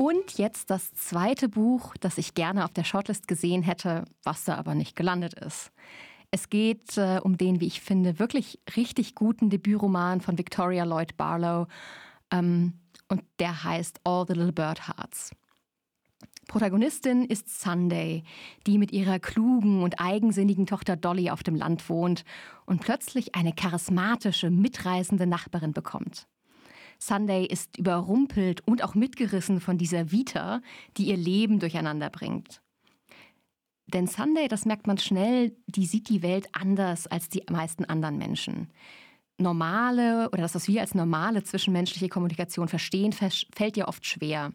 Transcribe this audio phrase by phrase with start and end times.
[0.00, 4.54] Und jetzt das zweite Buch, das ich gerne auf der Shortlist gesehen hätte, was da
[4.54, 5.72] aber nicht gelandet ist.
[6.30, 11.18] Es geht äh, um den, wie ich finde, wirklich richtig guten Debütroman von Victoria Lloyd
[11.18, 11.66] Barlow.
[12.30, 12.78] Ähm,
[13.08, 15.32] und der heißt All the Little Bird Hearts.
[16.48, 18.24] Protagonistin ist Sunday,
[18.66, 22.24] die mit ihrer klugen und eigensinnigen Tochter Dolly auf dem Land wohnt
[22.64, 26.26] und plötzlich eine charismatische, mitreißende Nachbarin bekommt.
[27.02, 30.60] Sunday ist überrumpelt und auch mitgerissen von dieser Vita,
[30.96, 32.60] die ihr Leben durcheinander bringt.
[33.86, 38.18] Denn Sunday, das merkt man schnell, die sieht die Welt anders als die meisten anderen
[38.18, 38.70] Menschen.
[39.38, 44.52] Normale oder das, was wir als normale zwischenmenschliche Kommunikation verstehen, fällt ihr oft schwer.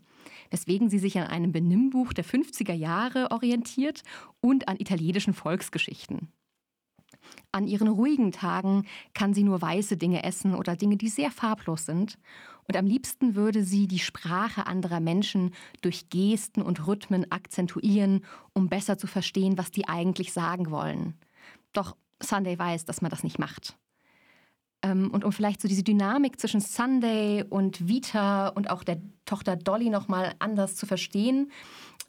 [0.51, 4.03] Weswegen sie sich an einem Benimmbuch der 50er Jahre orientiert
[4.41, 6.31] und an italienischen Volksgeschichten.
[7.51, 11.85] An ihren ruhigen Tagen kann sie nur weiße Dinge essen oder Dinge, die sehr farblos
[11.85, 12.17] sind.
[12.67, 18.69] Und am liebsten würde sie die Sprache anderer Menschen durch Gesten und Rhythmen akzentuieren, um
[18.69, 21.13] besser zu verstehen, was die eigentlich sagen wollen.
[21.73, 23.77] Doch Sunday weiß, dass man das nicht macht.
[24.81, 29.55] Ähm, und um vielleicht so diese Dynamik zwischen Sunday und Vita und auch der Tochter
[29.55, 31.51] Dolly nochmal anders zu verstehen,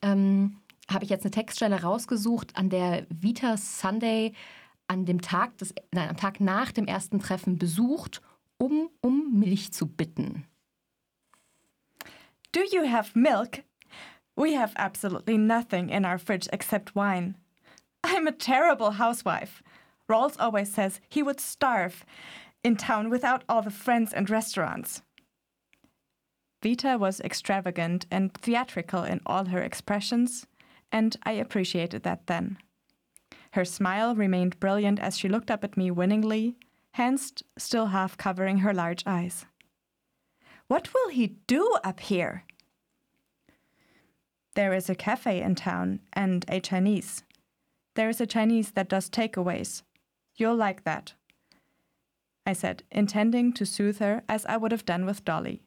[0.03, 4.33] ähm, habe ich jetzt eine Textstelle rausgesucht, an der Vita Sunday
[4.89, 8.20] an dem Tag, des, nein, am Tag nach dem ersten Treffen besucht,
[8.59, 10.47] um um Milch zu bitten.
[12.53, 13.65] Do you have milk?
[14.37, 17.37] We have absolutely nothing in our fridge except wine.
[18.05, 19.62] I'm a terrible housewife.
[20.09, 22.05] Rawls always says he would starve
[22.62, 25.03] in town without all the friends and restaurants.
[26.62, 30.47] Vita was extravagant and theatrical in all her expressions,
[30.91, 32.59] and I appreciated that then.
[33.57, 36.59] Her smile remained brilliant as she looked up at me winningly,
[36.91, 39.47] hands still half covering her large eyes.
[40.69, 42.45] What will he do up here?
[44.57, 47.25] There is a cafe in town and a Chinese.
[47.95, 49.81] There is a Chinese that does takeaways.
[50.34, 51.15] You'll like that.
[52.44, 55.62] I said, intending to soothe her as I would have done with Dolly.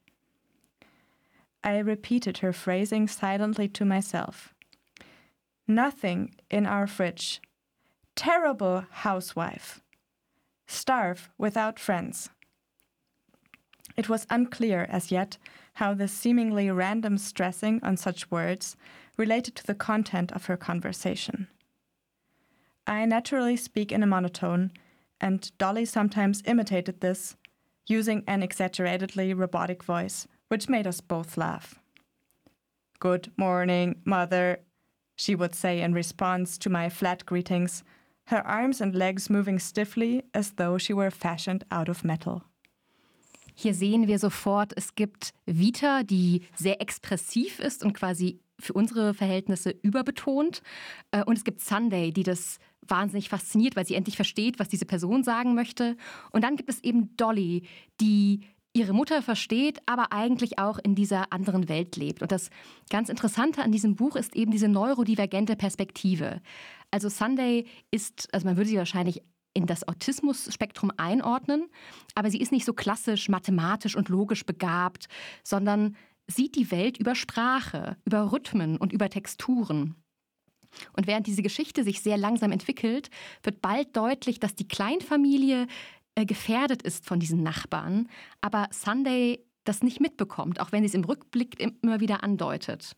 [1.63, 4.53] I repeated her phrasing silently to myself.
[5.67, 7.41] Nothing in our fridge
[8.19, 9.80] terrible housewife.
[10.68, 12.30] Starve without friends.
[13.96, 15.38] It was unclear as yet
[15.75, 18.75] how the seemingly random stressing on such words
[19.16, 21.47] related to the content of her conversation.
[22.85, 24.72] I naturally speak in a monotone,
[25.22, 27.38] and Dolly sometimes imitated this,
[27.88, 31.80] using an exaggeratedly robotic voice, which made us both laugh.
[33.00, 34.59] Good morning, mother,
[35.16, 37.81] she would say in response to my flat greetings
[38.29, 42.44] her arms and legs moving stiffly as though she were fashioned out of metal.
[43.56, 49.13] Hier sehen wir sofort, es gibt Vita, die sehr expressiv ist und quasi für unsere
[49.13, 50.62] Verhältnisse überbetont.
[51.12, 54.85] Äh, und es gibt Sunday, die das wahnsinnig fasziniert, weil sie endlich versteht, was diese
[54.85, 55.97] Person sagen möchte.
[56.31, 57.63] Und dann gibt es eben Dolly,
[58.00, 58.41] die
[58.74, 62.22] ihre Mutter versteht, aber eigentlich auch in dieser anderen Welt lebt.
[62.22, 62.50] Und das
[62.90, 66.41] ganz Interessante an diesem Buch ist eben diese neurodivergente Perspektive.
[66.91, 69.22] Also Sunday ist, also man würde sie wahrscheinlich
[69.53, 71.66] in das Autismus-Spektrum einordnen,
[72.16, 75.07] aber sie ist nicht so klassisch mathematisch und logisch begabt,
[75.44, 75.96] sondern
[76.28, 79.96] sieht die Welt über Sprache, über Rhythmen und über Texturen.
[80.94, 83.09] Und während diese Geschichte sich sehr langsam entwickelt,
[83.41, 85.66] wird bald deutlich, dass die Kleinfamilie
[86.25, 88.09] gefährdet ist von diesen Nachbarn,
[88.41, 92.96] aber Sunday das nicht mitbekommt, auch wenn sie es im Rückblick immer wieder andeutet.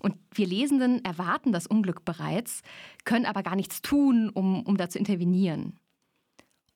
[0.00, 2.62] Und wir Lesenden erwarten das Unglück bereits,
[3.04, 5.78] können aber gar nichts tun, um, um da zu intervenieren.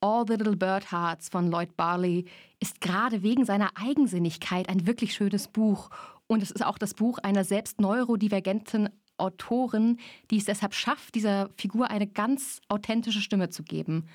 [0.00, 2.26] All the Little Bird Hearts von Lloyd Barley
[2.60, 5.90] ist gerade wegen seiner Eigensinnigkeit ein wirklich schönes Buch.
[6.26, 9.98] Und es ist auch das Buch einer selbst neurodivergenten Autorin,
[10.30, 14.06] die es deshalb schafft, dieser Figur eine ganz authentische Stimme zu geben.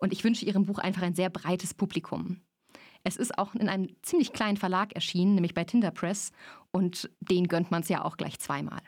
[0.00, 2.40] Und ich wünsche ihrem Buch einfach ein sehr breites Publikum.
[3.04, 6.32] Es ist auch in einem ziemlich kleinen Verlag erschienen, nämlich bei Tinder Press.
[6.70, 8.80] Und den gönnt man es ja auch gleich zweimal.